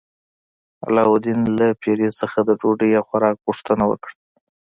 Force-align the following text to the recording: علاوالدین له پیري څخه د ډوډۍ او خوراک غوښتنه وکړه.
علاوالدین 0.85 1.39
له 1.59 1.67
پیري 1.81 2.09
څخه 2.19 2.39
د 2.43 2.49
ډوډۍ 2.59 2.91
او 2.99 3.03
خوراک 3.09 3.35
غوښتنه 3.45 3.83
وکړه. 3.87 4.13